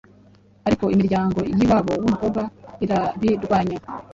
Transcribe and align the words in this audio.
ariko 0.67 0.83
imiryango 0.95 1.39
y’iwabo 1.57 1.91
w’umukobwa 2.01 2.41
irabirwanya. 2.83 3.77